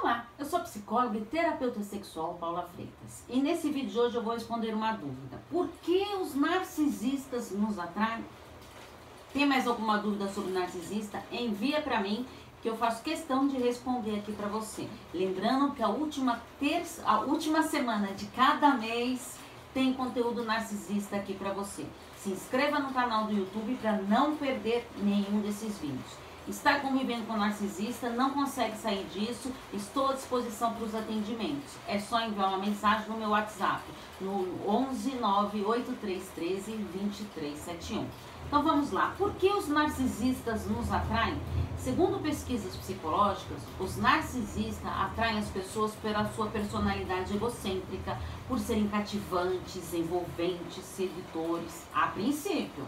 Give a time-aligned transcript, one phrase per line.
[0.00, 3.24] Olá, eu sou psicóloga e terapeuta sexual Paula Freitas.
[3.28, 5.42] E nesse vídeo de hoje eu vou responder uma dúvida.
[5.50, 8.24] Por que os narcisistas nos atraem?
[9.32, 11.20] Tem mais alguma dúvida sobre narcisista?
[11.32, 12.24] Envia para mim
[12.62, 14.88] que eu faço questão de responder aqui para você.
[15.12, 19.36] Lembrando que a última terça, a última semana de cada mês
[19.74, 21.84] tem conteúdo narcisista aqui para você.
[22.18, 26.28] Se inscreva no canal do YouTube para não perder nenhum desses vídeos.
[26.48, 31.74] Está convivendo com narcisista, não consegue sair disso, estou à disposição para os atendimentos.
[31.86, 33.82] É só enviar uma mensagem no meu WhatsApp,
[34.18, 38.06] no 11 98313 2371.
[38.46, 39.14] Então vamos lá.
[39.18, 41.38] Por que os narcisistas nos atraem?
[41.76, 49.92] Segundo pesquisas psicológicas, os narcisistas atraem as pessoas pela sua personalidade egocêntrica, por serem cativantes,
[49.92, 52.86] envolventes, sedutores, a princípio.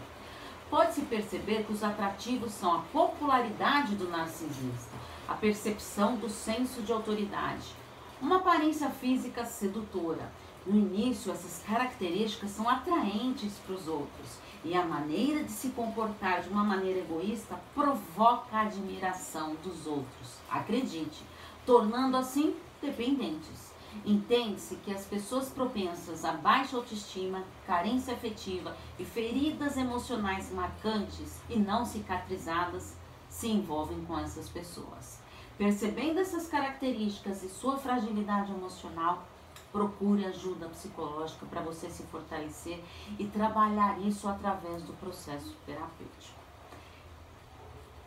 [0.71, 4.95] Pode-se perceber que os atrativos são a popularidade do narcisista,
[5.27, 7.75] a percepção do senso de autoridade,
[8.21, 10.31] uma aparência física sedutora.
[10.65, 16.41] No início, essas características são atraentes para os outros e a maneira de se comportar
[16.41, 20.37] de uma maneira egoísta provoca a admiração dos outros.
[20.49, 21.21] Acredite,
[21.65, 23.73] tornando assim dependentes.
[24.05, 31.57] Entende-se que as pessoas propensas a baixa autoestima, carência afetiva e feridas emocionais marcantes e
[31.57, 32.95] não cicatrizadas
[33.29, 35.19] se envolvem com essas pessoas.
[35.57, 39.23] Percebendo essas características e sua fragilidade emocional,
[39.71, 42.83] procure ajuda psicológica para você se fortalecer
[43.19, 46.39] e trabalhar isso através do processo terapêutico.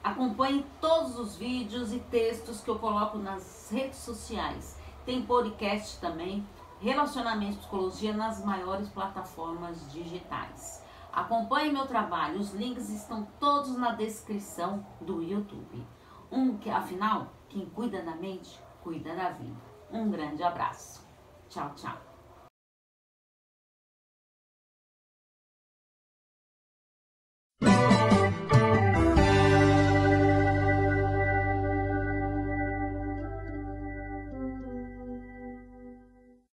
[0.02, 6.46] Acompanhe todos os vídeos e textos que eu coloco nas redes sociais tem podcast também,
[6.80, 10.82] Relacionamento e Psicologia nas maiores plataformas digitais.
[11.12, 15.86] Acompanhe meu trabalho, os links estão todos na descrição do YouTube.
[16.30, 19.60] Um que, afinal, quem cuida da mente, cuida da vida.
[19.92, 21.06] Um grande abraço.
[21.48, 22.13] Tchau, tchau.